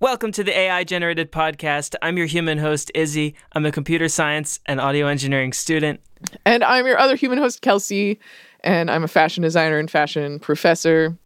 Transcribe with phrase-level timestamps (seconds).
[0.00, 1.94] Welcome to the AI Generated Podcast.
[2.02, 3.36] I'm your human host, Izzy.
[3.52, 6.00] I'm a computer science and audio engineering student.
[6.44, 8.18] And I'm your other human host, Kelsey,
[8.64, 11.16] and I'm a fashion designer and fashion professor.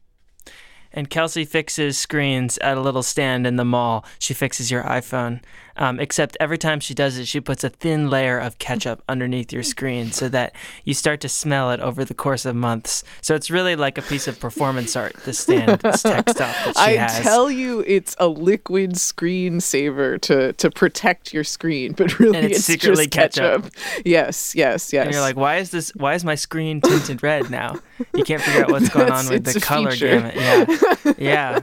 [0.92, 4.04] And Kelsey fixes screens at a little stand in the mall.
[4.18, 5.40] She fixes your iPhone.
[5.78, 9.52] Um, except every time she does it, she puts a thin layer of ketchup underneath
[9.52, 10.54] your screen so that
[10.84, 13.04] you start to smell it over the course of months.
[13.20, 16.76] So it's really like a piece of performance art, the stand, this tech stuff that
[16.76, 17.20] she I has.
[17.20, 22.46] tell you, it's a liquid screen saver to to protect your screen, but really And
[22.46, 23.70] it's it's, secretly just ketchup.
[24.04, 25.04] Yes, yes, yes.
[25.04, 25.90] and you're like, why is this?
[25.94, 27.76] Why is my screen tinted red now?
[28.14, 30.20] You can't figure out what's going on with the color feature.
[30.20, 30.34] gamut.
[30.34, 31.60] Yeah, yeah.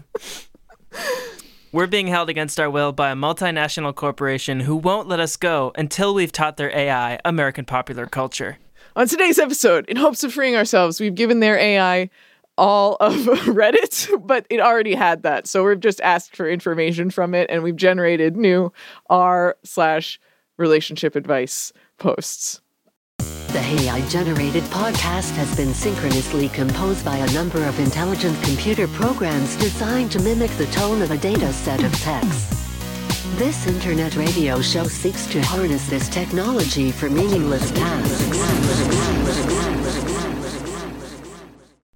[1.76, 5.74] We're being held against our will by a multinational corporation who won't let us go
[5.76, 8.60] until we've taught their AI American popular culture.
[8.96, 12.10] On today's episode, in hopes of freeing ourselves, we've given their AI
[12.58, 15.48] all of Reddit, but it already had that.
[15.48, 18.72] So we've just asked for information from it and we've generated new
[19.10, 20.18] r slash
[20.56, 22.62] relationship advice posts.
[23.56, 29.56] The AI generated podcast has been synchronously composed by a number of intelligent computer programs
[29.56, 32.50] designed to mimic the tone of a data set of text.
[33.38, 39.75] This internet radio show seeks to harness this technology for meaningless tasks.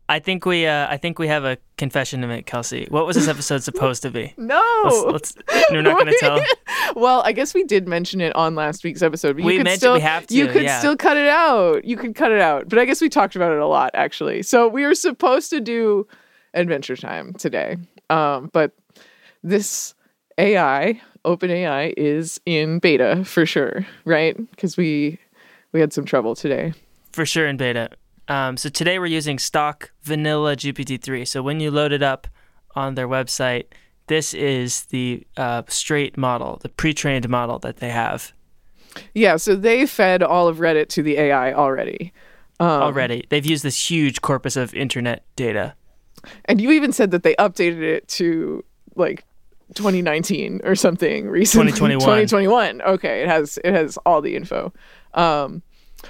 [0.10, 2.88] I think we, uh, I think we have a confession to make, Kelsey.
[2.90, 4.34] What was this episode supposed to be?
[4.50, 5.06] No.
[5.12, 6.42] Let's, let's, we're not going to tell.
[6.96, 9.34] well, I guess we did mention it on last week's episode.
[9.36, 10.36] But you We could mentioned still, we have to.
[10.36, 10.80] You could yeah.
[10.80, 11.86] still cut it out.
[11.86, 12.68] You could cut it out.
[12.68, 14.42] But I guess we talked about it a lot, actually.
[14.42, 16.08] So we were supposed to do
[16.56, 17.78] Adventure Time today.
[18.10, 18.72] Um, but
[19.44, 19.94] this
[20.40, 24.36] AI, OpenAI, is in beta for sure, right?
[24.50, 25.20] Because we
[25.72, 26.74] we had some trouble today.
[27.12, 27.92] For sure in beta.
[28.30, 31.28] Um, so today we're using stock vanilla GPT-3.
[31.28, 32.28] So when you load it up
[32.76, 33.66] on their website,
[34.06, 38.34] this is the uh, straight model, the pre-trained model that they have
[39.14, 42.14] Yeah, so they fed all of Reddit to the AI already.
[42.60, 43.26] Um, already.
[43.30, 45.74] They've used this huge corpus of internet data.
[46.46, 48.64] And you even said that they updated it to
[48.96, 49.24] like
[49.76, 51.72] 2019 or something recently.
[51.72, 52.00] 2021.
[52.00, 52.82] 2021.
[52.82, 54.74] Okay, it has it has all the info.
[55.14, 55.62] Um,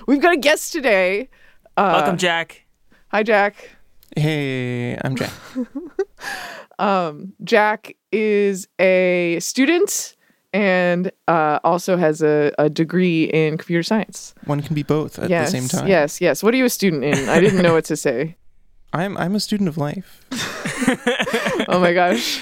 [0.07, 1.29] we've got a guest today.
[1.79, 2.65] Uh, Welcome, Jack.
[3.07, 3.69] Hi, Jack.
[4.15, 5.31] Hey, I'm Jack.
[6.77, 10.15] Um, Jack is a student
[10.53, 14.33] and uh, also has a, a degree in computer science.
[14.45, 15.89] One can be both at yes, the same time.
[15.89, 16.41] yes, yes.
[16.41, 17.27] What are you a student in?
[17.27, 18.37] I didn't know what to say.
[18.93, 20.25] I'm I'm a student of life.
[21.67, 22.41] Oh my gosh.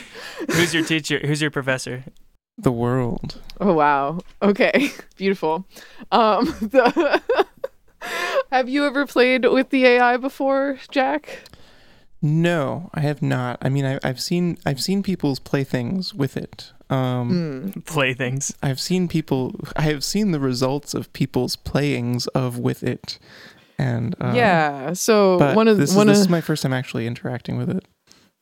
[0.52, 1.20] Who's your teacher?
[1.26, 2.04] Who's your professor?
[2.60, 3.42] The world.
[3.60, 4.20] Oh wow.
[4.44, 4.92] Okay.
[5.16, 5.66] Beautiful.
[6.12, 7.22] Um the
[8.52, 11.40] Have you ever played with the AI before, Jack?
[12.22, 13.60] No, I have not.
[13.62, 16.72] I mean, I, I've seen I've seen people's playthings with it.
[16.90, 17.80] Um, Hmm.
[17.82, 18.56] Playthings.
[18.64, 19.54] I've seen people.
[19.76, 23.20] I have seen the results of people's playings of with it,
[23.78, 24.94] and um, yeah.
[24.94, 27.86] So one of this, is, one this is my first time actually interacting with it.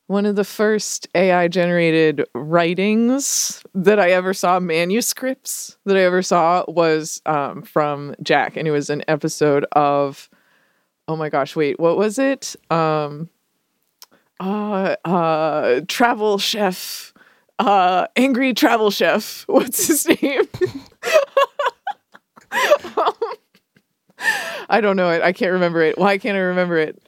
[0.06, 6.22] One of the first AI generated writings that I ever saw, manuscripts that I ever
[6.22, 10.28] saw was um, from Jack, and it was an episode of
[11.08, 12.56] oh my gosh, wait, what was it?
[12.70, 13.30] Um,
[14.40, 17.14] uh, uh, travel chef,
[17.58, 19.44] uh, angry travel chef.
[19.48, 20.42] What's his name?
[24.68, 25.22] I don't know it.
[25.22, 25.96] I can't remember it.
[25.98, 27.00] Why can't I remember it?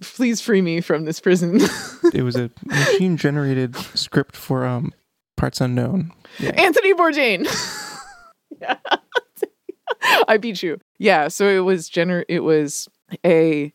[0.00, 1.60] Please free me from this prison.
[2.12, 4.92] It was a machine generated script for um
[5.36, 6.12] parts unknown.
[6.38, 6.50] Yeah.
[6.50, 7.46] Anthony Bourdain.
[8.60, 8.76] yeah.
[10.28, 10.78] I beat you.
[10.98, 12.88] Yeah, so it was gener it was
[13.24, 13.72] a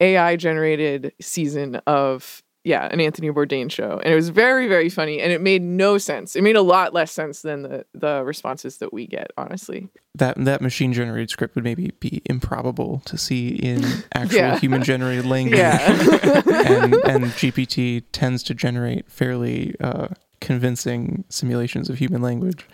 [0.00, 4.00] AI generated season of yeah, an Anthony Bourdain show.
[4.02, 5.20] And it was very, very funny.
[5.20, 6.34] And it made no sense.
[6.34, 9.88] It made a lot less sense than the the responses that we get, honestly.
[10.16, 13.84] That that machine generated script would maybe be improbable to see in
[14.14, 14.58] actual Yeah.
[14.58, 15.58] human generated language.
[15.58, 15.78] Yeah.
[15.86, 20.08] and, and GPT tends to generate fairly uh,
[20.40, 22.66] convincing simulations of human language.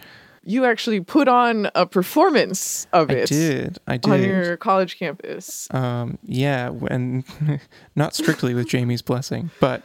[0.44, 3.22] You actually put on a performance of it.
[3.30, 3.78] I did.
[3.86, 4.10] I did.
[4.12, 5.68] on your college campus.
[5.72, 7.24] Um, yeah, and
[7.96, 9.82] not strictly with Jamie's blessing, but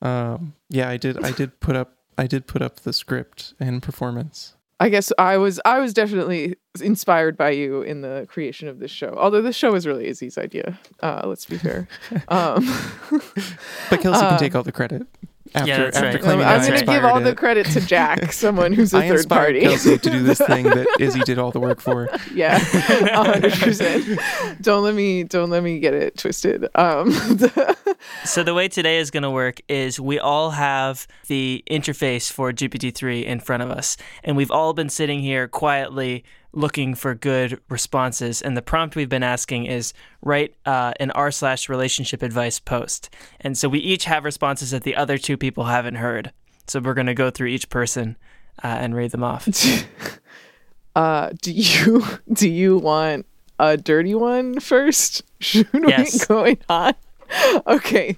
[0.00, 1.24] um, yeah, I did.
[1.24, 1.92] I did put up.
[2.18, 4.54] I did put up the script and performance.
[4.80, 8.90] I guess I was I was definitely inspired by you in the creation of this
[8.90, 9.14] show.
[9.16, 10.76] Although this show was really Izzy's idea.
[11.00, 11.86] Uh, let's be fair.
[12.28, 12.66] um,
[13.90, 15.06] But Kelsey Uh, can take all the credit.
[15.54, 16.20] After Yeah, after right.
[16.20, 19.08] Claiming I'm going to give inspired all the credit to Jack, someone who's a I
[19.08, 19.60] third party.
[19.60, 22.08] Kelsey to do this thing that Izzy did all the work for.
[22.34, 22.58] yeah,
[23.14, 24.18] hundred percent.
[24.60, 26.66] Don't let me don't let me get it twisted.
[26.74, 27.12] Um,
[28.24, 32.52] So the way today is going to work is we all have the interface for
[32.52, 37.60] GPT-3 in front of us, and we've all been sitting here quietly looking for good
[37.68, 38.42] responses.
[38.42, 43.08] And the prompt we've been asking is write uh, an r slash relationship advice post.
[43.40, 46.32] And so we each have responses that the other two people haven't heard.
[46.66, 48.16] So we're going to go through each person
[48.62, 49.48] uh, and read them off.
[50.96, 53.26] uh, do you do you want
[53.58, 55.22] a dirty one first?
[55.40, 56.20] Should Yes.
[56.20, 56.94] we going on?
[57.66, 58.16] Okay.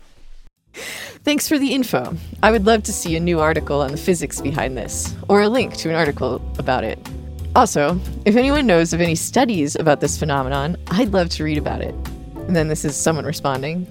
[1.23, 2.17] Thanks for the info.
[2.43, 5.49] I would love to see a new article on the physics behind this, or a
[5.49, 6.99] link to an article about it.
[7.56, 11.83] Also, if anyone knows of any studies about this phenomenon, I'd love to read about
[11.83, 11.95] it.
[12.47, 13.87] And then this is someone responding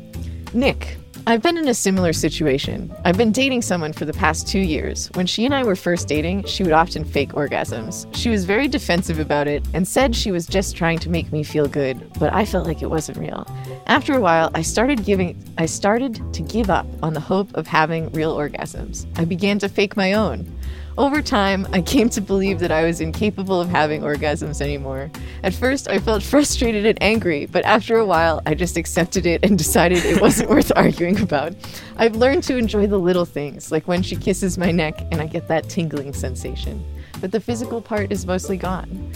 [0.53, 2.93] Nick, I've been in a similar situation.
[3.05, 5.09] I've been dating someone for the past two years.
[5.13, 8.13] When she and I were first dating, she would often fake orgasms.
[8.13, 11.41] She was very defensive about it and said she was just trying to make me
[11.41, 13.47] feel good, but I felt like it wasn't real.
[13.87, 17.67] After a while, I started giving I started to give up on the hope of
[17.67, 19.07] having real orgasms.
[19.17, 20.53] I began to fake my own.
[20.95, 25.09] Over time, I came to believe that I was incapable of having orgasms anymore.
[25.41, 29.43] At first, I felt frustrated and angry, but after a while, I just accepted it
[29.43, 31.55] and decided it wasn't worth arguing about.
[31.97, 35.25] I've learned to enjoy the little things, like when she kisses my neck and I
[35.25, 36.85] get that tingling sensation.
[37.19, 39.11] But the physical part is mostly gone.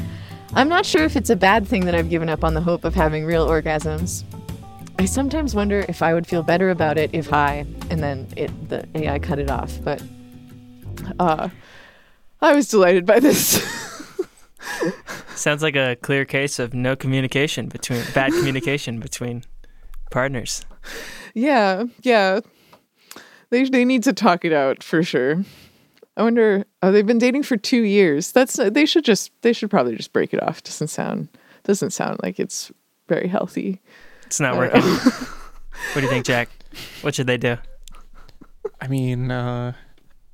[0.56, 2.86] I'm not sure if it's a bad thing that I've given up on the hope
[2.86, 4.24] of having real orgasms.
[4.98, 8.70] I sometimes wonder if I would feel better about it if I, and then it,
[8.70, 10.02] the AI cut it off, but
[11.20, 11.50] Uh,
[12.42, 13.64] I was delighted by this.
[15.36, 19.44] Sounds like a clear case of no communication between bad communication between
[20.12, 20.66] partners.
[21.34, 22.40] yeah, yeah.
[23.50, 25.44] They they need to talk it out for sure.
[26.18, 26.66] I wonder.
[26.82, 28.32] Oh, they've been dating for two years.
[28.32, 30.64] That's they should just they should probably just break it off.
[30.64, 31.30] Doesn't sound
[31.64, 32.72] doesn't sound like it's
[33.08, 33.82] very healthy.
[34.26, 34.82] It's not working.
[35.94, 36.50] What do you think, Jack?
[37.02, 37.56] What should they do?
[38.82, 39.74] I mean, uh,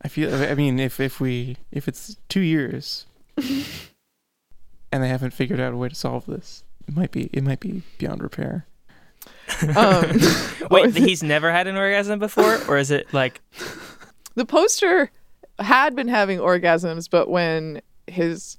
[0.04, 0.34] I feel.
[0.34, 3.06] I mean, if if we if it's two years,
[3.38, 7.60] and they haven't figured out a way to solve this, it might be it might
[7.60, 8.66] be beyond repair.
[9.76, 10.20] Um,
[10.72, 13.42] Wait, he's never had an orgasm before, or is it like
[14.36, 15.12] the poster
[15.60, 18.58] had been having orgasms, but when his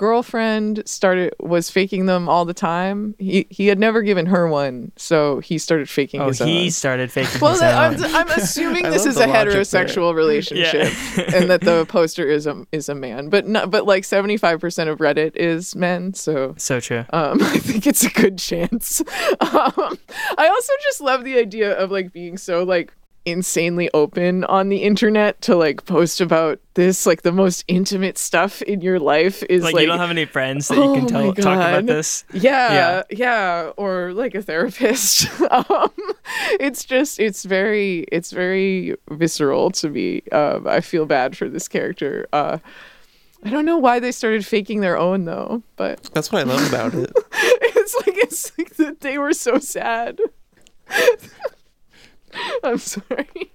[0.00, 4.92] girlfriend started was faking them all the time, he he had never given her one,
[4.96, 6.70] so he started faking oh he own.
[6.70, 7.68] started faking Well, his own?
[7.74, 10.88] I'm, I'm assuming this is a heterosexual relationship,
[11.34, 14.88] and that the poster is a is a man, but not, but like 75 percent
[14.88, 17.04] of Reddit is men, so so true.
[17.10, 19.02] um, I think it's a good chance.
[19.40, 19.98] Um,
[20.38, 22.92] I also just love the idea of like being so like
[23.26, 28.62] insanely open on the internet to like post about this like the most intimate stuff
[28.62, 31.06] in your life is Like, like, you don't have any friends that you Oh can
[31.06, 31.86] tell, talk about God.
[31.86, 32.24] this.
[32.32, 35.28] yeah, yeah, or like a therapist.
[35.50, 35.90] um,
[36.58, 40.22] it's just it's very it's very visceral to me.
[40.32, 42.26] Um, I feel bad for this character.
[42.32, 42.58] Uh,
[43.44, 46.66] I don't know why they started faking their own though, but That's what I love
[46.68, 47.12] about it.
[47.32, 50.18] it's like it's like that they were so sad.
[52.64, 53.52] I'm sorry.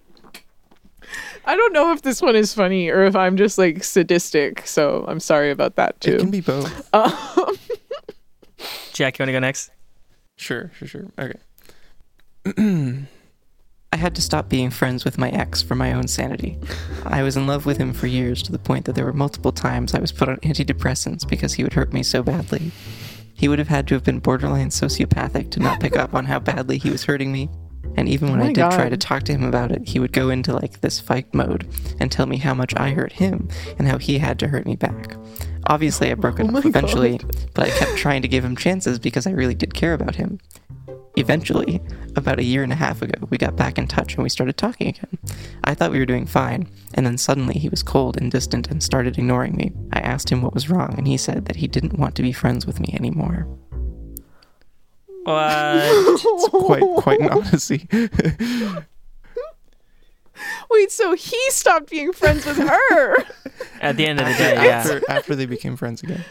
[1.46, 5.06] I don't know if this one is funny or if I'm just like sadistic, so
[5.08, 6.16] I'm sorry about that too.
[6.16, 6.94] It can be both.
[6.94, 7.56] Um,
[8.94, 9.72] Jack, you want to go next?
[10.38, 11.06] Sure, sure, sure.
[11.20, 11.38] Okay.
[13.94, 16.58] I had to stop being friends with my ex for my own sanity.
[17.06, 19.54] I was in love with him for years to the point that there were multiple
[19.54, 22.72] times I was put on antidepressants because he would hurt me so badly.
[23.34, 26.40] He would have had to have been borderline sociopathic to not pick up on how
[26.40, 27.50] badly he was hurting me.
[27.98, 30.12] And even when Oh I did try to talk to him about it, he would
[30.12, 31.68] go into like this fight mode
[32.00, 34.76] and tell me how much I hurt him and how he had to hurt me
[34.76, 35.16] back.
[35.68, 37.36] Obviously, I broke it Oh off eventually, God.
[37.54, 40.40] but I kept trying to give him chances because I really did care about him.
[41.18, 41.82] Eventually,
[42.18, 44.58] about a year and a half ago, we got back in touch and we started
[44.58, 45.18] talking again.
[45.64, 48.84] I thought we were doing fine, and then suddenly he was cold and distant and
[48.84, 49.72] started ignoring me.
[49.94, 52.34] I asked him what was wrong, and he said that he didn't want to be
[52.34, 53.48] friends with me anymore.
[55.26, 56.22] What?
[56.52, 57.88] Quite quite an odyssey.
[60.70, 63.16] Wait, so he stopped being friends with her,
[63.82, 64.76] At the end of the day, yeah.
[64.78, 66.26] after after they became friends again.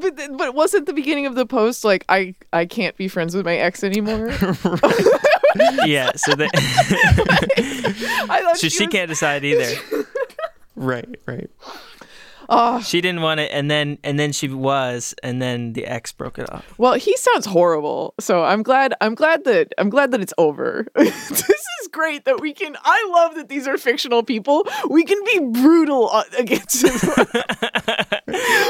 [0.00, 3.44] but but wasn't the beginning of the post like I I can't be friends with
[3.44, 4.28] my ex anymore?
[5.84, 6.12] yeah.
[6.16, 9.70] So they, I thought so she was- can't decide either.
[10.74, 11.50] Right, right.
[12.54, 16.12] Oh, She didn't want it, and then and then she was, and then the ex
[16.12, 16.74] broke it off.
[16.78, 18.12] well, he sounds horrible.
[18.20, 18.92] So I'm glad.
[19.00, 20.86] I'm glad that I'm glad that it's over.
[20.94, 22.76] this is great that we can.
[22.84, 24.66] I love that these are fictional people.
[24.90, 26.92] We can be brutal uh, against him.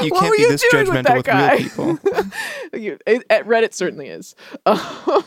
[0.02, 1.54] You What can't be you this doing with judgmental that with, guy?
[1.56, 1.96] real
[2.96, 3.22] people.
[3.30, 4.34] At Reddit certainly is.
[4.66, 5.24] Um,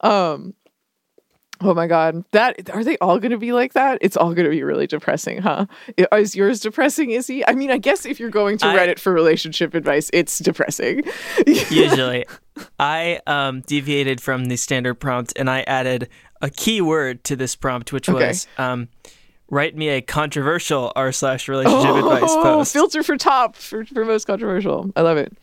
[0.00, 0.54] um,
[1.66, 3.98] oh my god, that are they all going to be like that?
[4.00, 5.66] It's all going to be really depressing, huh?
[6.12, 7.46] Is yours depressing, Izzy?
[7.46, 11.02] I mean, I guess if you're going to I- Reddit for relationship advice, it's depressing.
[11.46, 12.24] Usually,
[12.78, 16.08] I um, deviated from the standard prompt, and I added
[16.40, 18.28] a keyword to this prompt, which Okay.
[18.28, 18.88] was um,
[19.50, 22.76] write me a controversial r slash relationship advice post.
[22.76, 24.90] Oh, filter for top for, for most controversial.
[24.96, 25.36] I love it.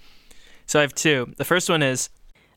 [0.66, 1.34] so I have two.
[1.38, 2.10] The first one is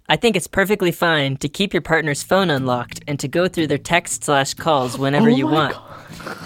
[0.08, 3.66] I think it's perfectly fine to keep your partner's phone unlocked and to go through
[3.66, 5.76] their text slash calls whenever Oh you my want.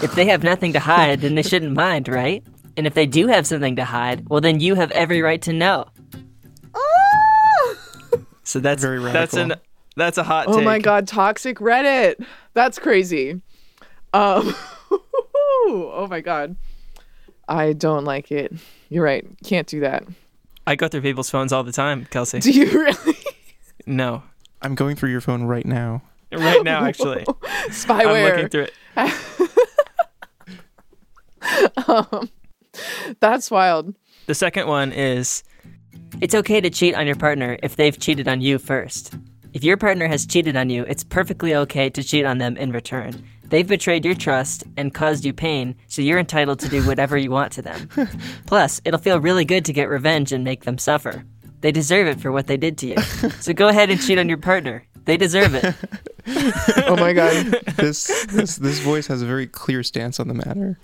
[0.03, 2.43] If they have nothing to hide, then they shouldn't mind, right?
[2.77, 5.53] And if they do have something to hide, well, then you have every right to
[5.53, 5.85] know.
[8.43, 9.65] so that's Very that's an radical.
[9.95, 10.65] that's a hot Oh take.
[10.65, 12.23] my god, toxic Reddit.
[12.53, 13.41] That's crazy.
[14.13, 14.55] Um
[15.73, 16.55] Oh my god.
[17.47, 18.53] I don't like it.
[18.89, 19.25] You're right.
[19.43, 20.03] Can't do that.
[20.65, 22.39] I go through people's phones all the time, Kelsey.
[22.39, 23.15] Do you really?
[23.85, 24.23] No,
[24.61, 26.01] I'm going through your phone right now.
[26.31, 27.23] right now actually,
[27.69, 28.05] Spyware.
[28.05, 28.73] I'm looking through it.
[31.87, 32.29] Um,
[33.19, 33.95] that's wild.
[34.27, 35.43] The second one is
[36.21, 39.15] It's okay to cheat on your partner if they've cheated on you first.
[39.53, 42.71] If your partner has cheated on you, it's perfectly okay to cheat on them in
[42.71, 43.23] return.
[43.43, 47.31] They've betrayed your trust and caused you pain, so you're entitled to do whatever you
[47.31, 47.89] want to them.
[48.45, 51.25] Plus, it'll feel really good to get revenge and make them suffer.
[51.61, 52.97] They deserve it for what they did to you.
[53.39, 54.83] So go ahead and cheat on your partner.
[55.05, 55.75] They deserve it.
[56.85, 57.33] Oh my god.
[57.77, 60.77] This this this voice has a very clear stance on the matter.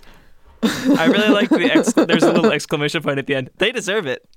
[0.62, 3.50] I really like the ex- there's a little exclamation point at the end.
[3.58, 4.28] They deserve it.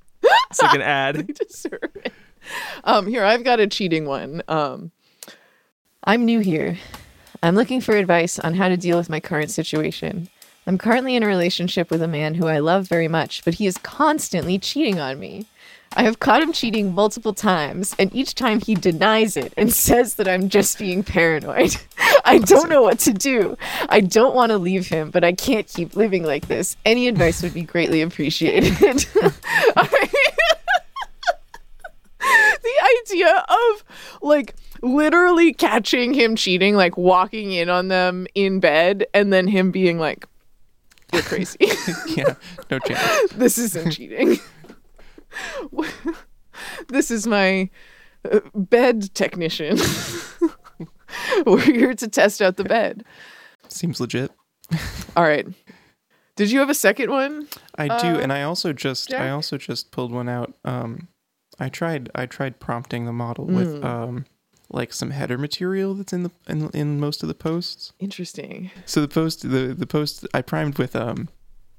[0.52, 1.16] It's like an ad.
[1.28, 2.14] they deserve it.
[2.84, 4.44] Um, here I've got a cheating one.
[4.48, 4.92] Um,
[6.04, 6.78] I'm new here.
[7.42, 10.30] I'm looking for advice on how to deal with my current situation.
[10.68, 13.66] I'm currently in a relationship with a man who I love very much, but he
[13.66, 15.48] is constantly cheating on me.
[15.94, 20.16] I have caught him cheating multiple times, and each time he denies it and says
[20.16, 21.76] that I'm just being paranoid.
[22.26, 23.58] I don't know what to do.
[23.90, 26.78] I don't want to leave him, but I can't keep living like this.
[26.86, 28.72] Any advice would be greatly appreciated.
[28.78, 29.34] the
[33.02, 33.84] idea of
[34.22, 39.72] like literally catching him cheating, like walking in on them in bed, and then him
[39.72, 40.26] being like,
[41.12, 41.58] "You're crazy.
[42.08, 42.36] Yeah,
[42.70, 43.34] no chance.
[43.34, 44.40] this isn't cheating.
[46.90, 47.70] this is my
[48.32, 49.78] uh, bed technician.
[51.46, 53.04] We're here to test out the bed."
[53.68, 54.32] Seems legit.
[55.16, 55.48] All right.
[56.36, 57.48] Did you have a second one?
[57.78, 60.54] I do, Uh, and I also just I also just pulled one out.
[60.66, 61.08] Um,
[61.60, 63.86] I tried I tried prompting the model with Hmm.
[63.86, 64.26] um,
[64.70, 67.92] like some header material that's in the in, in most of the posts.
[68.00, 68.72] Interesting.
[68.86, 71.30] So the post the the post I primed with um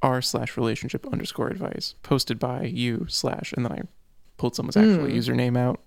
[0.02, 3.80] r slash relationship underscore advice posted by you slash and then I
[4.36, 5.14] pulled someone's actual Mm.
[5.14, 5.80] username out.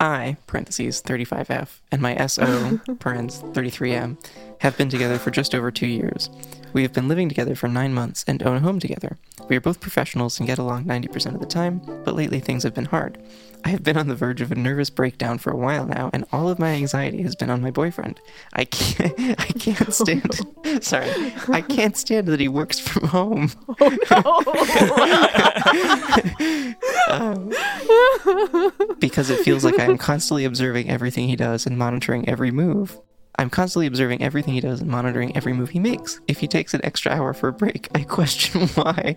[0.00, 4.16] I, parentheses 35F, and my SO, parens 33M,
[4.60, 6.30] have been together for just over two years.
[6.72, 9.18] We have been living together for nine months and own a home together.
[9.48, 12.74] We are both professionals and get along 90% of the time, but lately things have
[12.74, 13.18] been hard.
[13.66, 16.24] I have been on the verge of a nervous breakdown for a while now, and
[16.30, 18.20] all of my anxiety has been on my boyfriend.
[18.52, 20.40] I can't, I can't stand,
[20.84, 21.10] sorry,
[21.48, 23.50] I can't stand that he works from home.
[24.12, 24.44] Oh,
[27.10, 27.52] um,
[29.00, 33.00] because it feels like I'm constantly observing everything he does and monitoring every move.
[33.38, 36.20] I'm constantly observing everything he does and monitoring every move he makes.
[36.26, 39.16] If he takes an extra hour for a break, I question why.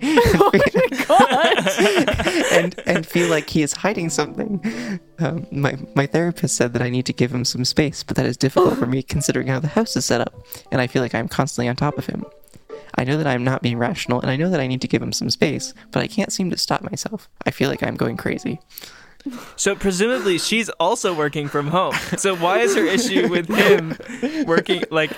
[2.51, 4.99] and and feel like he is hiding something.
[5.19, 8.25] Um, my my therapist said that I need to give him some space, but that
[8.25, 10.33] is difficult for me considering how the house is set up,
[10.71, 12.25] and I feel like I'm constantly on top of him.
[12.95, 15.01] I know that I'm not being rational, and I know that I need to give
[15.01, 17.29] him some space, but I can't seem to stop myself.
[17.45, 18.59] I feel like I'm going crazy.
[19.55, 21.93] So presumably she's also working from home.
[22.17, 23.97] So why is her issue with him
[24.45, 25.11] working like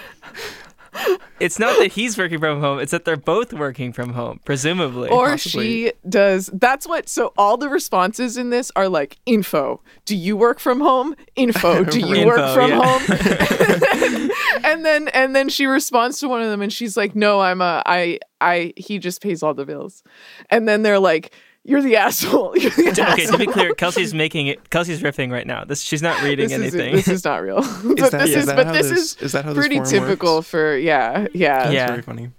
[1.39, 5.09] it's not that he's working from home, it's that they're both working from home, presumably.
[5.09, 5.85] or possibly.
[5.85, 10.35] she does that's what so all the responses in this are like info do you
[10.35, 12.81] work from home info do you Info, work from yeah.
[12.83, 14.31] home
[14.63, 17.61] and then and then she responds to one of them and she's like no i'm
[17.61, 20.03] a i i he just pays all the bills
[20.49, 24.47] and then they're like you're the asshole you're the okay, to be clear, Kelsey's making
[24.47, 25.63] it Kelsey's riffing right now.
[25.63, 26.95] This she's not reading this is, anything.
[26.95, 29.21] this is not real but that- this is is that but how this this- is
[29.21, 30.47] is that how pretty forum typical works?
[30.49, 31.87] for yeah yeah Yeah.
[31.87, 32.31] Very funny.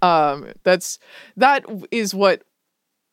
[0.00, 0.98] Um, that's
[1.36, 2.42] that is what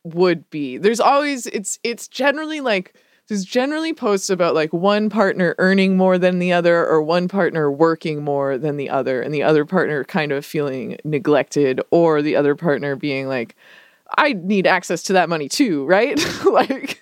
[0.03, 0.77] would be.
[0.77, 2.93] There's always it's it's generally like
[3.27, 7.71] there's generally posts about like one partner earning more than the other or one partner
[7.71, 12.35] working more than the other and the other partner kind of feeling neglected or the
[12.35, 13.55] other partner being like
[14.19, 16.19] I need access to that money too, right?
[16.45, 17.01] like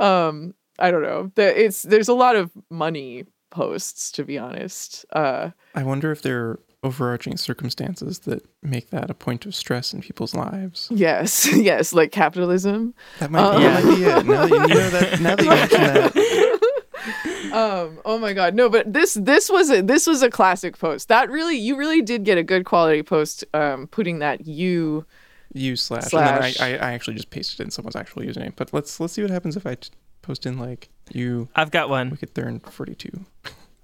[0.00, 1.30] um I don't know.
[1.36, 5.04] It's there's a lot of money posts to be honest.
[5.12, 9.94] Uh I wonder if there are overarching circumstances that make that a point of stress
[9.94, 10.88] in people's lives.
[10.90, 12.92] yes, yes, like capitalism.
[13.20, 14.26] That might, Uh, that might be it.
[14.26, 18.54] Now that you, you know that, now that you mention that, um oh my god
[18.54, 22.00] no but this this was a this was a classic post that really you really
[22.00, 25.04] did get a good quality post um putting that you
[25.54, 26.60] you slash, Slash.
[26.60, 28.52] and then I, I, I actually just pasted in someone's actual username.
[28.56, 29.90] But let's let's see what happens if I t-
[30.22, 32.10] post in like you I've got one.
[32.10, 33.24] wicked thorn forty two.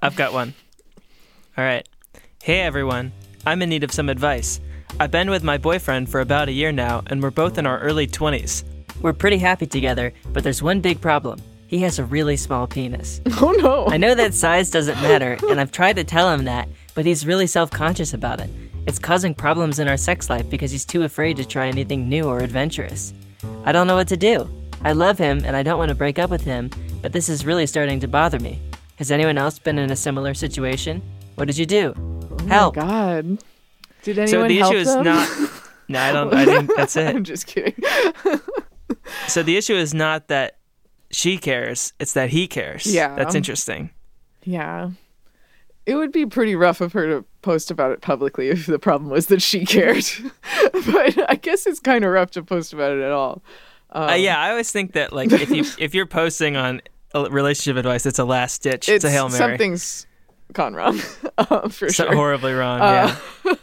[0.01, 0.55] I've got one.
[1.57, 1.87] All right.
[2.43, 3.13] Hey everyone.
[3.47, 4.61] I'm in need of some advice.
[5.01, 7.79] I've been with my boyfriend for about a year now, and we're both in our
[7.81, 8.65] early 20s.
[9.01, 11.41] We're pretty happy together, but there's one big problem.
[11.67, 13.21] He has a really small penis.
[13.41, 16.69] oh no I know that size doesn't matter, and I've tried to tell him that,
[16.95, 18.51] but he's really self conscious about it.
[18.89, 22.25] It's causing problems in our sex life because he's too afraid to try anything new
[22.25, 23.13] or adventurous.
[23.67, 24.49] I don't know what to do.
[24.83, 26.71] I love him and I don't want to break up with him,
[27.03, 28.63] but this is really starting to bother me.
[28.97, 31.03] Has anyone else been in a similar situation?
[31.35, 31.93] What did you do?
[31.99, 32.79] Oh help!
[32.79, 33.39] Oh god
[34.05, 35.05] did anyone so the help issue is them?
[35.05, 35.29] not.
[35.91, 36.35] No, I don't.
[36.35, 37.15] I think that's it.
[37.15, 37.75] i'm just kidding
[39.27, 40.59] So the issue is not that
[41.11, 42.87] she cares; it's that he cares.
[42.87, 43.15] Yeah.
[43.17, 43.91] that's interesting.
[44.45, 44.91] yeah
[45.89, 49.11] it would be pretty rough of her to post about it publicly if the problem
[49.11, 50.05] was that she cared
[50.93, 53.43] but i guess it's kind of rough to post about it at all
[53.91, 56.83] uh, yeah, I always think that like if you if you're posting on
[57.15, 58.89] relationship advice, it's a last ditch.
[58.89, 59.39] It's, a hail mary.
[59.39, 60.07] something's
[60.53, 61.01] gone wrong
[61.39, 62.81] um, for So sure horribly wrong.
[62.81, 63.55] Uh, yeah.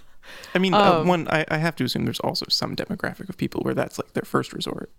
[0.55, 3.37] I mean, uh, Um, one I, I have to assume there's also some demographic of
[3.37, 4.89] people where that's like their first resort.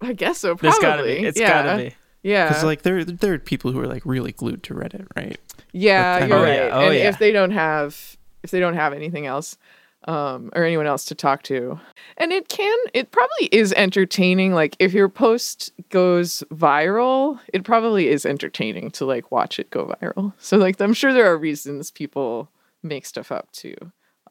[0.00, 1.26] i guess so There's probably gotta be.
[1.26, 1.62] It's yeah.
[1.62, 1.94] gotta be.
[2.22, 5.40] yeah Because like there there are people who are like really glued to Reddit, right?
[5.72, 6.70] Yeah, you're Oh, right.
[6.72, 7.08] Oh, and yeah.
[7.08, 9.56] if they don't have if they don't have anything else
[10.04, 11.78] um or anyone else to talk to.
[12.18, 18.06] And it can it probably is entertaining like if your post goes viral, it probably
[18.08, 20.32] is entertaining to like watch it go viral.
[20.38, 22.48] So like I'm sure there are reasons people
[22.82, 23.74] make stuff up too.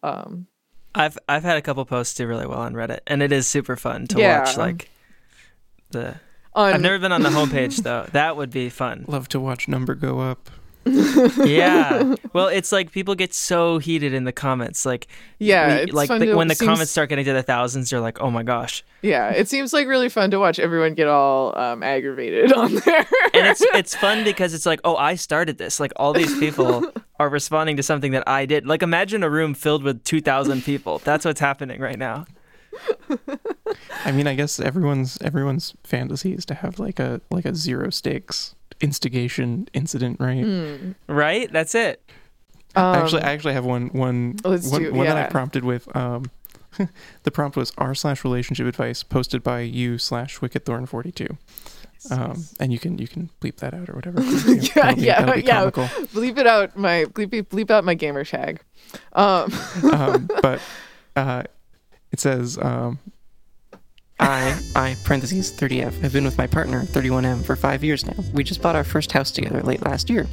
[0.04, 0.48] Um
[0.96, 3.76] I've I've had a couple posts do really well on Reddit, and it is super
[3.76, 4.40] fun to Yeah.
[4.40, 4.58] watch.
[4.58, 4.90] Like
[5.92, 6.16] the
[6.53, 8.08] on I've never been on the homepage though.
[8.14, 9.03] That would be fun.
[9.08, 10.50] Love to watch number go up.
[11.46, 12.16] Yeah.
[12.34, 14.86] Well, it's like people get so heated in the comments.
[14.86, 15.08] Like
[15.40, 17.42] Yeah, we- it's like fun the, to- when the seems- comments start getting to the
[17.42, 18.84] thousands, you're like, oh my gosh.
[19.02, 23.06] Yeah, it seems like really fun to watch everyone get all um aggravated on there.
[23.34, 25.80] And it's it's fun because it's like, oh, I started this.
[25.80, 28.68] Like all these people are responding to something that I did.
[28.68, 31.00] Like imagine a room filled with two thousand people.
[31.00, 32.26] That's what's happening right now.
[34.06, 37.90] I mean, I guess everyone's everyone's fantasy is to have like a like a zero
[37.90, 40.44] stakes instigation incident, right?
[40.44, 40.92] Hmm.
[41.07, 41.51] Right?
[41.51, 42.01] That's it.
[42.75, 45.94] actually, Um, I actually have one one Let's one, do- one that I prompted with.
[45.96, 46.29] Um,
[47.24, 51.37] the prompt was r slash relationship advice posted by you slash wickedthorn forty two.
[52.11, 54.22] Um, and you can you can bleep that out or whatever.
[54.22, 55.59] Yeah, That'll be- yeah, that'll be yeah.
[55.59, 55.83] comical.
[56.13, 58.61] bleep it out my bleep bleep out my gamer tag.
[59.13, 59.51] Um
[59.92, 60.61] um, but
[61.16, 61.44] uh,
[62.11, 63.00] it says um,
[64.20, 68.24] I, I, parentheses, 30F, have been with my partner, 31M, for five years now.
[68.34, 70.25] We just bought our first house together late last year.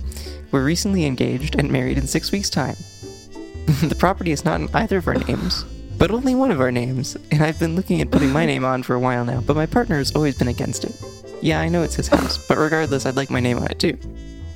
[0.50, 2.76] We're recently engaged and married in six weeks' time.
[3.82, 5.64] the property is not in either of our names,
[5.98, 8.82] but only one of our names, and I've been looking at putting my name on
[8.82, 10.94] for a while now, but my partner has always been against it.
[11.42, 13.98] Yeah, I know it's his house, but regardless, I'd like my name on it too.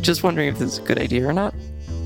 [0.01, 1.55] Just wondering if this is a good idea or not.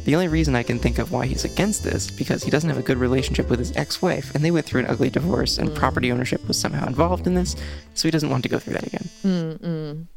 [0.05, 2.79] The only reason I can think of why he's against this because he doesn't have
[2.79, 6.11] a good relationship with his ex-wife, and they went through an ugly divorce, and property
[6.11, 7.55] ownership was somehow involved in this,
[7.95, 10.09] so he doesn't want to go through that again.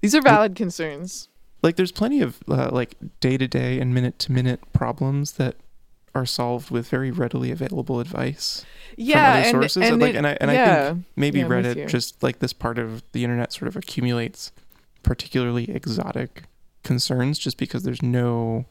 [0.00, 1.28] these are valid concerns.
[1.62, 5.56] like there's plenty of uh, like day to day and minute to minute problems that
[6.14, 8.64] are solved with very readily available advice
[8.96, 9.90] Yeah, from other and, sources.
[9.90, 10.54] and like, it- and I and I
[10.92, 11.84] think maybe Yeah, I'm with you.
[11.84, 14.52] Reddit just like this part of the internet sort of accumulates
[15.02, 16.44] particularly exotic
[16.84, 18.64] concerns just because there's no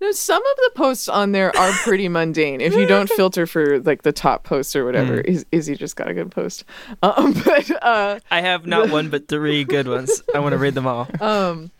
[0.00, 2.60] No, some of the posts on there are pretty mundane.
[2.60, 6.08] If you don't filter for like the top posts or whatever, is Izzy just got
[6.08, 6.64] a good post.
[7.02, 10.22] Um, but uh, I have not one but three good ones.
[10.34, 11.08] I want to read them all.
[11.20, 11.70] um,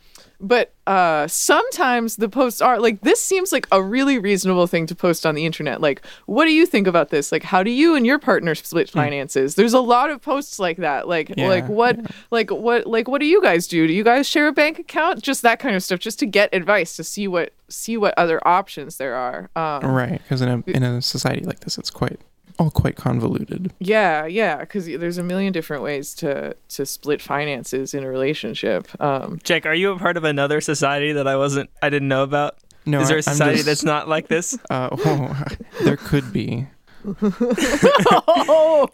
[0.40, 4.94] but uh, sometimes the posts are like this seems like a really reasonable thing to
[4.94, 5.80] post on the internet.
[5.80, 7.30] Like, what do you think about this?
[7.30, 9.54] Like, how do you and your partner split finances?
[9.54, 11.06] There's a lot of posts like that.
[11.06, 11.98] Like, Yeah, like what,
[12.30, 13.86] like what, like what do you guys do?
[13.86, 15.22] Do you guys share a bank account?
[15.22, 18.46] Just that kind of stuff, just to get advice to see what see what other
[18.46, 19.50] options there are.
[19.54, 22.20] Um, right because in a in a society like this it's quite
[22.58, 23.72] all quite convoluted.
[23.78, 28.88] Yeah, yeah, because there's a million different ways to to split finances in a relationship.
[29.00, 32.22] Um, Jake, are you a part of another society that I wasn't, I didn't know
[32.22, 32.56] about?
[32.86, 34.58] No, Is there I- a I'm society just- that's not like this?
[34.70, 35.44] Uh, oh,
[35.84, 36.66] there could be.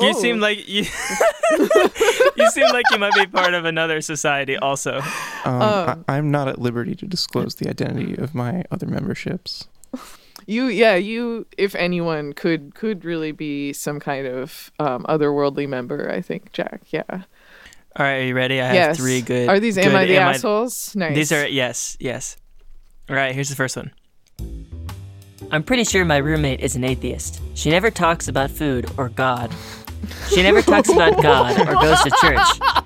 [0.01, 0.85] You seem like you.
[2.37, 5.01] you seem like you might be part of another society also.
[5.45, 9.67] Um, Um, I, I'm not at liberty to disclose the identity of my other memberships.
[10.47, 16.11] You, yeah, you, if anyone, could could really be some kind of um, otherworldly member.
[16.11, 16.83] I think, Jack.
[16.91, 17.03] Yeah.
[17.09, 18.61] All right, are you ready?
[18.61, 18.97] I have yes.
[18.99, 19.49] three good.
[19.49, 20.95] Are these good am I the Am I- assholes?
[20.95, 21.15] Nice.
[21.15, 22.37] These are yes, yes.
[23.09, 23.91] All right, here's the first one.
[25.51, 27.41] I'm pretty sure my roommate is an atheist.
[27.55, 29.53] She never talks about food or God.
[30.29, 32.86] She never talks about God or goes to church.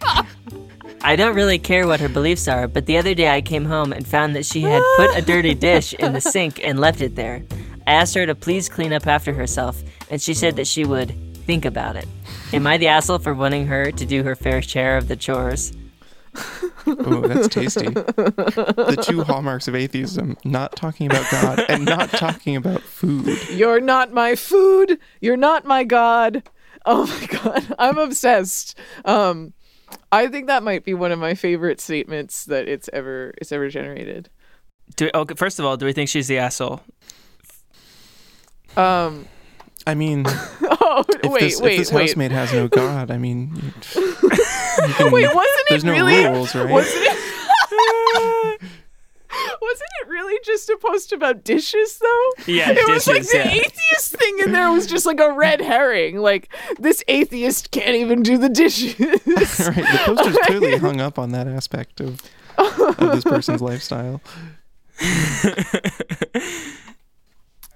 [1.03, 3.93] I don't really care what her beliefs are, but the other day I came home
[3.93, 7.17] and found that she had put a dirty dish in the sink and left it
[7.17, 7.43] there.
[7.87, 11.15] I asked her to please clean up after herself, and she said that she would
[11.47, 12.07] think about it.
[12.53, 15.73] Am I the asshole for wanting her to do her fair share of the chores?
[16.87, 17.89] Oh, that's tasty.
[17.89, 23.39] the two hallmarks of atheism: not talking about God and not talking about food.
[23.51, 24.99] You're not my food.
[25.21, 26.43] You're not my god.
[26.87, 28.79] Oh my god, I'm obsessed.
[29.05, 29.53] Um,
[30.13, 33.69] I think that might be one of my favorite statements that it's ever it's ever
[33.69, 34.29] generated.
[34.97, 36.81] Do okay, first of all, do we think she's the asshole?
[38.77, 39.27] Um,
[39.87, 43.19] I mean, oh if wait, this, wait, if this wait, housemaid has no God, I
[43.19, 43.55] mean,
[43.95, 45.35] you, you can, wait.
[45.35, 46.25] Wasn't there's it no really?
[46.27, 46.69] rules, right?
[46.69, 48.61] Wasn't it?
[49.61, 52.31] Wasn't it really just a post about dishes though?
[52.47, 53.51] Yeah, it was like the yeah.
[53.51, 56.19] atheist thing in there was just like a red herring.
[56.19, 58.99] Like this atheist can't even do the dishes.
[58.99, 59.19] right.
[59.27, 62.23] The poster's clearly hung up on that aspect of,
[62.59, 64.23] of this person's lifestyle.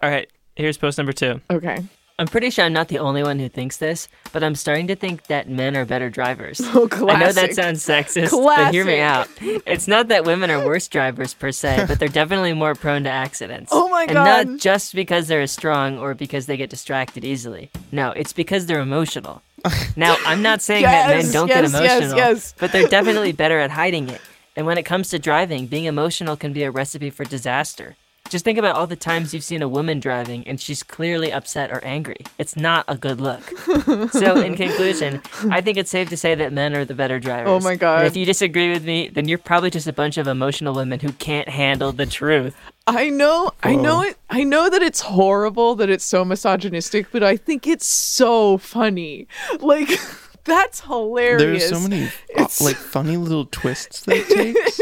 [0.02, 1.40] All right, here's post number two.
[1.50, 1.84] okay.
[2.16, 4.94] I'm pretty sure I'm not the only one who thinks this, but I'm starting to
[4.94, 6.61] think that men are better drivers.
[6.74, 7.16] Oh, classic.
[7.16, 9.29] I know that sounds sexist, but hear me out.
[9.40, 13.11] It's not that women are worse drivers per se, but they're definitely more prone to
[13.11, 13.70] accidents.
[13.72, 14.16] Oh my god.
[14.16, 17.70] and not just because they're strong or because they get distracted easily.
[17.92, 19.42] No, it's because they're emotional.
[19.96, 22.55] Now, I'm not saying that men don't yes, get yes, emotional, yes.
[22.59, 24.20] but they're definitely better at hiding it.
[24.57, 27.96] And when it comes to driving, being emotional can be a recipe for disaster.
[28.30, 31.70] Just think about all the times you've seen a woman driving and she's clearly upset
[31.70, 32.24] or angry.
[32.38, 33.42] It's not a good look.
[34.12, 37.48] so, in conclusion, I think it's safe to say that men are the better drivers.
[37.48, 37.98] Oh my God.
[37.98, 41.00] And if you disagree with me, then you're probably just a bunch of emotional women
[41.00, 42.56] who can't handle the truth.
[42.87, 44.16] I know, I know it.
[44.30, 49.28] I know that it's horrible that it's so misogynistic, but I think it's so funny.
[49.60, 49.88] Like
[50.44, 51.70] that's hilarious.
[51.70, 54.80] There's so many uh, like funny little twists that it takes.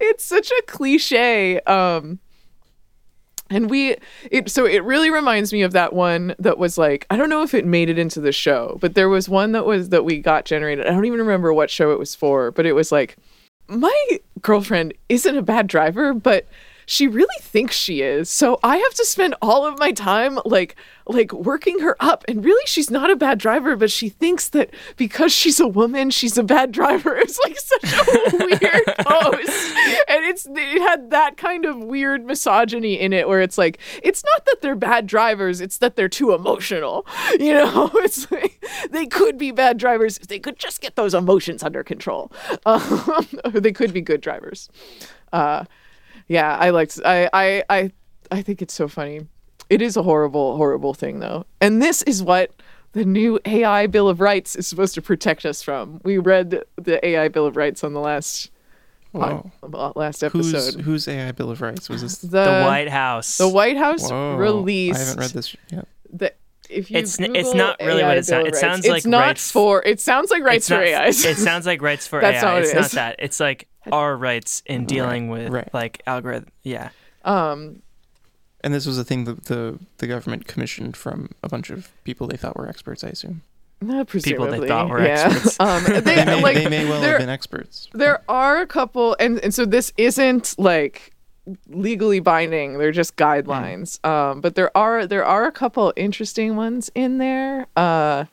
[0.00, 2.18] It's such a cliche um
[3.50, 3.96] and we
[4.30, 7.42] it so it really reminds me of that one that was like i don't know
[7.42, 10.18] if it made it into the show but there was one that was that we
[10.18, 10.86] got generated.
[10.86, 13.16] I don't even remember what show it was for but it was like
[13.68, 16.46] my girlfriend isn't a bad driver but
[16.86, 18.28] she really thinks she is.
[18.30, 22.24] So i have to spend all of my time like like working her up.
[22.28, 26.10] And really she's not a bad driver but she thinks that because she's a woman
[26.10, 27.14] she's a bad driver.
[27.24, 29.76] It's like such a weird post.
[30.08, 34.22] And it's it had that kind of weird misogyny in it where it's like it's
[34.24, 37.06] not that they're bad drivers it's that they're too emotional.
[37.38, 41.14] You know it's like they could be bad drivers if they could just get those
[41.14, 42.30] emotions under control.
[42.64, 44.68] Um, they could be good drivers.
[45.32, 45.64] Uh
[46.28, 47.90] yeah i liked I, I i
[48.30, 49.26] i think it's so funny
[49.70, 52.50] it is a horrible horrible thing though and this is what
[52.92, 57.04] the new ai bill of rights is supposed to protect us from we read the
[57.06, 58.50] ai bill of rights on the last
[59.12, 59.52] Whoa.
[59.62, 62.18] uh, last Who's episode whose AI Bill of Rights was this?
[62.18, 63.38] the, The White House.
[63.38, 64.34] the white house Whoa.
[64.34, 65.86] released I haven't read this yet.
[66.12, 66.32] the
[66.68, 68.88] if you It's n- it's not really AI what it sounds- it Rights, sounds it's
[68.88, 71.24] like not rights- for it sounds like rights it's not, for AIs.
[71.24, 72.48] It sounds like rights for That's AI.
[72.48, 73.16] not what it's it not that.
[73.20, 75.72] It's like our rights in dealing with right.
[75.72, 76.50] like algorithm.
[76.62, 76.90] Yeah.
[77.24, 77.82] um
[78.62, 82.26] And this was a thing that the the government commissioned from a bunch of people
[82.26, 83.04] they thought were experts.
[83.04, 83.42] I assume
[83.88, 85.28] uh, People they thought were yeah.
[85.30, 85.56] experts.
[85.60, 87.88] um, they, they, may, like, they, may, well there, have been experts.
[87.92, 91.12] There are a couple, and, and so this isn't like
[91.68, 92.78] legally binding.
[92.78, 94.04] They're just guidelines.
[94.06, 97.66] Um, but there are there are a couple interesting ones in there.
[97.76, 98.24] Uh,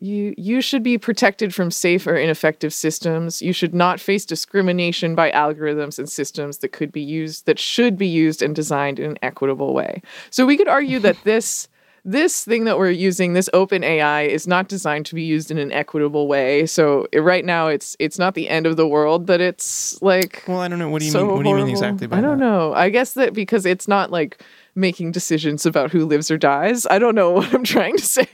[0.00, 3.40] you you should be protected from safe or ineffective systems.
[3.40, 7.96] You should not face discrimination by algorithms and systems that could be used that should
[7.96, 10.02] be used and designed in an equitable way.
[10.30, 11.68] So we could argue that this
[12.06, 15.56] this thing that we're using, this open AI, is not designed to be used in
[15.56, 16.66] an equitable way.
[16.66, 20.44] So it, right now, it's it's not the end of the world, but it's like
[20.46, 20.90] Well, I don't know.
[20.90, 21.36] What do you so mean?
[21.36, 22.44] What do you mean exactly by I don't that?
[22.44, 22.74] know.
[22.74, 24.42] I guess that because it's not like
[24.74, 26.86] making decisions about who lives or dies.
[26.90, 28.28] I don't know what I'm trying to say.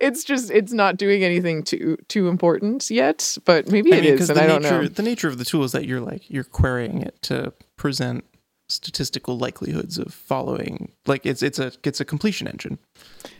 [0.00, 4.12] it's just it's not doing anything too too important yet, but maybe I it mean,
[4.14, 4.88] is, 'cause and the I don't nature, know.
[4.88, 8.24] The nature of the tool is that you're like you're querying it to present
[8.68, 10.92] statistical likelihoods of following.
[11.06, 12.78] Like it's it's a it's a completion engine.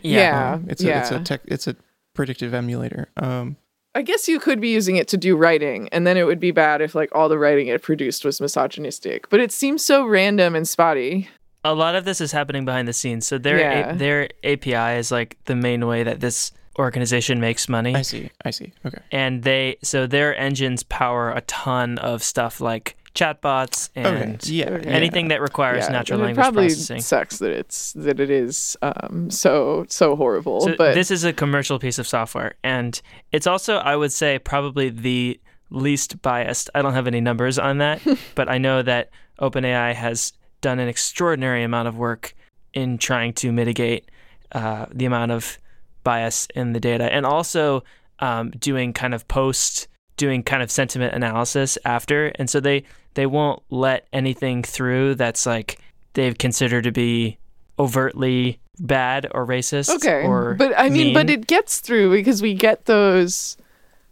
[0.03, 1.01] Yeah, Um, it's a yeah.
[1.01, 1.77] it's a tech it's a
[2.15, 3.09] predictive emulator.
[3.17, 3.57] Um,
[3.95, 6.51] I guess you could be using it to do writing, and then it would be
[6.51, 9.29] bad if like all the writing it produced was misogynistic.
[9.31, 11.29] But it seems so random and spotty.
[11.73, 13.27] A lot of this is happening behind the scenes.
[13.27, 13.91] So their Yeah.
[13.91, 17.95] A- their API is like the main way that this organization makes money.
[17.95, 18.31] I see.
[18.45, 18.73] I see.
[18.85, 18.99] Okay.
[19.11, 24.69] and they so their engines power a ton of stuff like chatbots and Yeah.
[24.71, 24.87] Okay.
[24.91, 24.95] yeah.
[24.95, 27.01] anything that requires Yeah, natural and language probably processing.
[27.01, 30.61] sucks that it's that it is um, so so horrible.
[30.61, 33.01] So but this is a commercial piece of software, and
[33.33, 36.69] it's also, I would say, probably the least biased.
[36.75, 38.01] I don't have any numbers on that,
[38.35, 39.09] but I know that
[39.41, 42.35] OpenAI has done an extraordinary amount of work
[42.73, 44.11] in trying to mitigate
[44.53, 45.59] uh, the amount of
[46.05, 47.83] bias in the data, and also
[48.21, 53.27] um, doing kind of post, doing kind of sentiment analysis after, and so they they
[53.27, 55.79] won't let anything through that's like
[56.13, 57.39] they've considered to be
[57.79, 62.55] overtly bad or racist okay, or but I mean, but it gets through because we
[62.55, 63.57] get those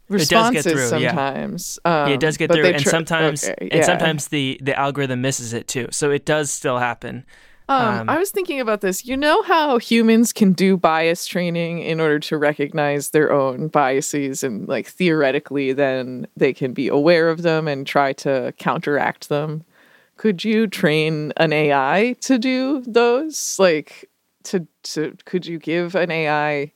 [0.08, 0.36] does get
[0.66, 1.08] responses through, yeah.
[1.10, 1.78] sometimes.
[1.84, 5.20] Um, Yeah, it does get through, and tr- sometimes okay, and sometimes the the algorithm
[5.22, 5.88] misses it too.
[5.90, 7.24] So it does still happen.
[7.66, 9.06] Um, Um, I was thinking about this.
[9.06, 14.44] You know how humans can do bias training in order to recognize their own biases
[14.44, 19.64] and like theoretically then they can be aware of them and try to counteract them.
[20.18, 23.56] Could you train an AI to do those?
[23.58, 24.10] Like
[24.44, 26.70] to to could you give an AI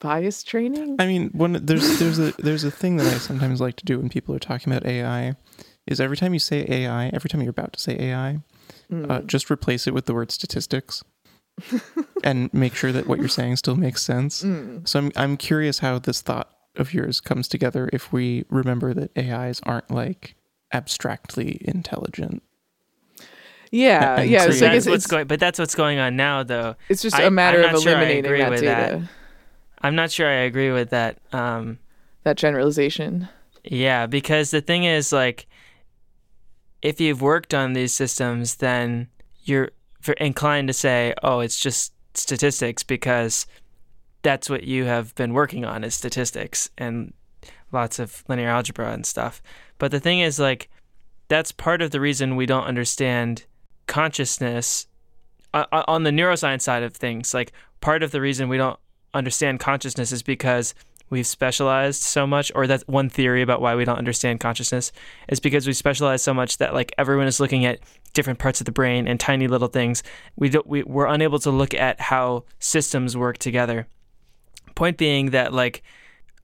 [0.00, 0.96] bias training?
[0.98, 3.98] I mean, one there's there's a there's a thing that I sometimes like to do
[3.98, 5.36] when people are talking about AI,
[5.86, 8.40] is every time you say AI, every time you're about to say AI,
[8.88, 9.10] Hmm.
[9.10, 11.04] uh, just replace it with the word statistics,
[12.24, 14.42] and make sure that what you're saying still makes sense.
[14.42, 14.78] Hmm.
[14.84, 19.10] So I'm I'm curious how this thought of yours comes together if we remember that
[19.16, 20.34] AIs aren't like
[20.72, 22.42] abstractly intelligent.
[23.72, 24.46] Yeah, and yeah.
[24.46, 26.74] so So I that's guess what's going, but that's what's going on now, though.
[26.88, 28.98] it's just I- a matter I'm of not sure I eliminating agree that with data,
[29.02, 29.10] that.
[29.80, 31.18] I'm not sure I agree with that.
[31.32, 31.78] Um,
[32.24, 33.28] that generalization.
[33.64, 35.46] yeah, because the thing is, like,
[36.82, 39.08] if you've worked on these systems, then
[39.44, 39.70] you're
[40.18, 43.46] inclined to say, "Oh, it's just statistics," because
[44.22, 47.14] that's what you have been working on is statistics and
[47.72, 49.42] lots of linear algebra and stuff.
[49.78, 50.68] But the thing is, like,
[51.28, 53.44] that's part of the reason we don't understand
[53.86, 54.86] consciousness
[55.54, 57.32] uh, uh, on the neuroscience side of things.
[57.32, 58.78] Like, part of the reason we don't
[59.14, 60.74] understand consciousness is because
[61.10, 64.92] we've specialized so much, or that's one theory about why we don't understand consciousness
[65.28, 67.80] is because we specialize so much that like everyone is looking at
[68.14, 70.02] different parts of the brain and tiny little things.
[70.36, 73.86] We don't, we, we're unable to look at how systems work together.
[74.74, 75.82] Point being that like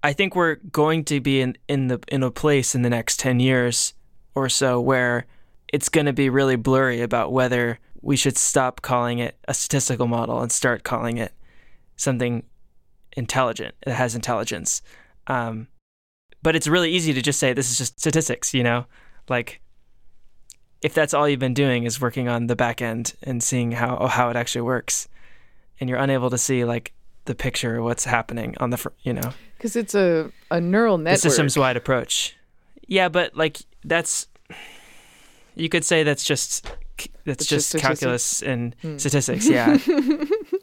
[0.02, 3.18] I think we're going to be in, in the in a place in the next
[3.18, 3.94] ten years
[4.34, 5.26] or so where
[5.72, 10.06] it's going to be really blurry about whether we should stop calling it a statistical
[10.06, 11.32] model and start calling it
[11.96, 12.44] something
[13.16, 14.82] intelligent that has intelligence.
[15.26, 15.66] Um,
[16.42, 18.86] but it's really easy to just say this is just statistics, you know,
[19.28, 19.60] like
[20.82, 24.06] if that's all you've been doing is working on the back end and seeing how
[24.06, 25.08] how it actually works,
[25.80, 26.92] and you're unable to see like
[27.24, 30.98] the picture of what's happening on the fr- you know Because it's a, a neural
[30.98, 31.18] network.
[31.20, 32.36] systems wide approach.
[32.86, 34.28] Yeah, but like that's
[35.56, 36.70] you could say that's just
[37.24, 38.96] that's It's just, just calculus and Hmm.
[38.98, 39.48] statistics.
[39.48, 39.78] Yeah.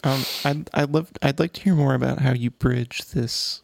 [0.06, 3.64] Um, I'd I'd love I'd like to hear more about how you bridge this,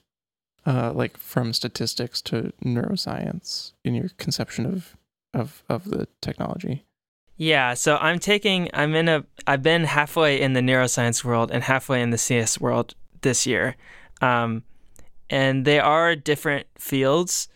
[0.66, 4.96] uh, like from statistics to neuroscience in your conception of
[5.34, 6.86] of of the technology.
[7.36, 11.64] Yeah, so I'm taking I'm in a I've been halfway in the neuroscience world and
[11.64, 13.76] halfway in the CS world this year.
[14.22, 14.64] Um,
[15.30, 17.50] and they are different fields,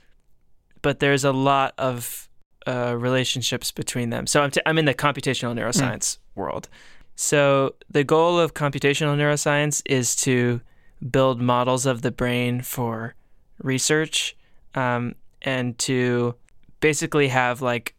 [0.81, 2.27] but there's a lot of
[2.67, 4.27] uh, relationships between them.
[4.27, 6.69] So I'm, t- I'm in the computational neuroscience world.
[7.15, 10.61] So the goal of computational neuroscience is to
[11.11, 13.15] build models of the brain for
[13.61, 14.35] research
[14.75, 16.35] um, and to
[16.79, 17.95] basically have like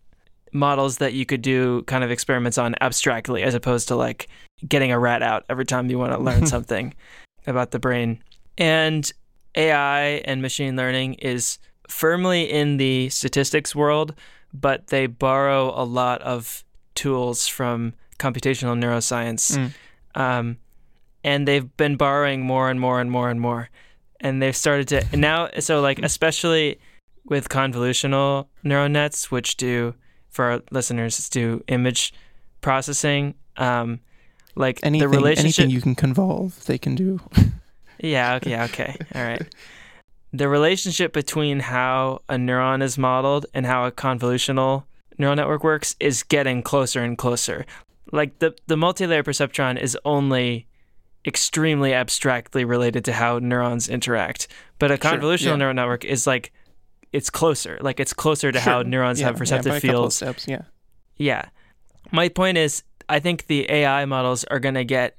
[0.52, 4.28] models that you could do kind of experiments on abstractly as opposed to like
[4.66, 6.94] getting a rat out every time you want to learn something
[7.46, 8.22] about the brain.
[8.56, 9.10] And
[9.56, 14.14] AI and machine learning is firmly in the statistics world,
[14.54, 16.64] but they borrow a lot of
[16.94, 19.58] tools from computational neuroscience.
[19.58, 20.20] Mm.
[20.20, 20.58] Um,
[21.24, 23.68] and they've been borrowing more and more and more and more.
[24.20, 26.78] And they've started to now so like especially
[27.24, 29.94] with convolutional neural nets, which do
[30.30, 32.14] for our listeners do image
[32.60, 33.34] processing.
[33.56, 34.00] Um,
[34.54, 37.20] like Anything, the relationship anything you can convolve, they can do.
[38.00, 38.96] Yeah, okay, okay.
[39.14, 39.42] All right.
[40.36, 44.82] The relationship between how a neuron is modeled and how a convolutional
[45.16, 47.64] neural network works is getting closer and closer.
[48.10, 50.66] Like the the multi-layer perceptron is only
[51.24, 54.48] extremely abstractly related to how neurons interact,
[54.80, 55.56] but a Sure, convolutional yeah.
[55.56, 56.52] neural network is like
[57.12, 57.78] it's closer.
[57.80, 60.16] Like it's closer to how neurons Yeah, have yeah, perceptive by a couple of fields.
[60.16, 60.62] steps, yeah.
[61.16, 61.44] Yeah.
[62.10, 65.16] My point is, I think the AI models are going to get,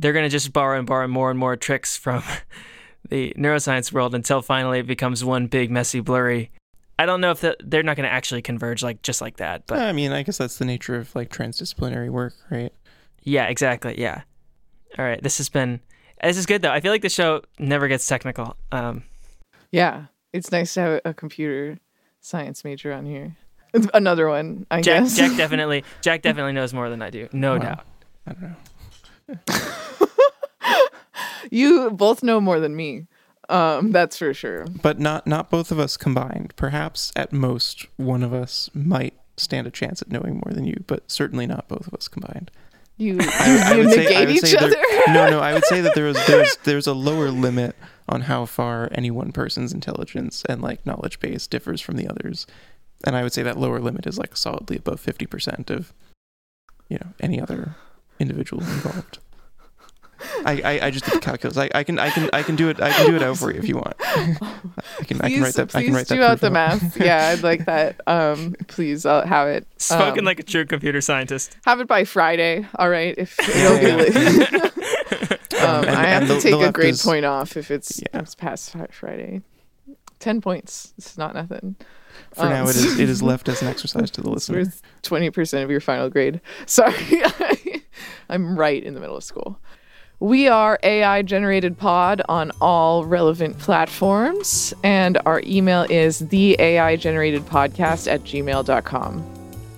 [0.00, 2.24] they're going to just borrow and borrow more and more tricks from
[3.08, 6.50] the neuroscience world until finally it becomes one big, messy, blurry.
[6.98, 9.66] I don't know if the, they're not going to actually converge like just like that,
[9.66, 12.72] but I mean, I guess that's the nature of like transdisciplinary work, right?
[13.22, 13.94] yeah, exactly.
[14.00, 14.22] Yeah.
[14.98, 15.22] All right.
[15.22, 15.80] This has been,
[16.22, 16.70] this is good though.
[16.72, 18.56] I feel like the show never gets technical.
[18.72, 19.04] Um,
[19.70, 21.78] Yeah, it's nice to have a computer
[22.20, 23.36] science major on here.
[23.74, 25.16] It's Another one, I Jack, guess.
[25.16, 27.28] Jack definitely, Jack definitely knows more than I do.
[27.32, 27.58] No Wow.
[27.58, 27.86] doubt.
[28.26, 30.06] I don't know.
[31.50, 33.06] you both know more than me.
[33.48, 34.66] Um, that's for sure.
[34.82, 36.52] But not not both of us combined.
[36.56, 40.82] Perhaps at most one of us might stand a chance at knowing more than you,
[40.86, 42.50] but certainly not both of us combined.
[42.98, 44.76] You, I- I you would say- I negate would each say there- other.
[45.12, 47.74] no, no, I would say that there is there's there's a lower limit
[48.08, 52.46] on how far any one person's intelligence and like knowledge base differs from the others.
[53.06, 55.92] And I would say that lower limit is like solidly above fifty percent of
[56.88, 57.76] you know, any other
[58.18, 59.20] individual involved.
[60.44, 61.56] I, I, I just did the calculus.
[61.56, 63.52] I, I can I can I can do it I can do it out for
[63.52, 63.94] you if you want.
[64.00, 64.36] I
[65.06, 66.96] can I can write that I can write do that out the math.
[66.96, 68.00] Yeah, I'd like that.
[68.06, 69.66] Um, please, I'll have it.
[69.78, 71.56] Spoken um, like a true computer scientist.
[71.64, 72.66] have it by Friday.
[72.76, 73.96] All right, if it'll be yeah.
[73.96, 74.54] late.
[75.62, 78.00] um, And- I have to the- take the a grade is- point off if it's,
[78.00, 78.20] Yeah.
[78.20, 79.42] it's past Friday.
[80.18, 80.94] Ten points.
[80.98, 81.76] It's not nothing.
[82.34, 84.72] For now Um, it is it is left as an exercise to the It's listener.
[85.02, 86.40] twenty percent of your final grade.
[86.66, 86.94] Sorry,
[88.28, 89.60] I'm right in the middle of school.
[90.20, 96.96] We are AI generated pod on all relevant platforms, and our email is the AI
[96.96, 99.24] generated podcast at gmail.com.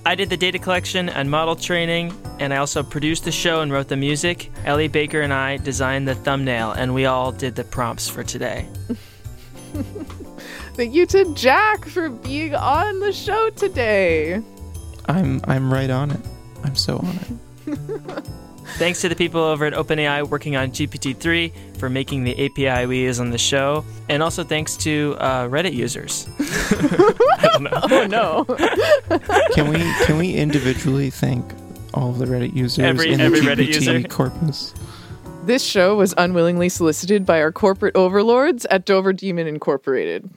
[0.07, 3.71] I did the data collection and model training, and I also produced the show and
[3.71, 4.51] wrote the music.
[4.65, 8.67] Ellie Baker and I designed the thumbnail, and we all did the prompts for today.
[10.73, 14.41] Thank you to Jack for being on the show today.
[15.05, 16.21] I'm I'm right on it.
[16.65, 18.25] I'm so on it.
[18.79, 23.01] Thanks to the people over at OpenAI working on GPT-3 for making the API we
[23.01, 26.25] use on the show, and also thanks to uh, Reddit users.
[27.43, 27.71] Don't know.
[27.91, 28.45] Oh no.
[29.55, 31.45] Can we can we individually thank
[31.95, 34.03] all of the Reddit users Every- in every the Reddit GPT user?
[34.09, 34.75] corpus?
[35.45, 40.29] this show was unwillingly solicited by our corporate overlords at Dover Demon Incorporated.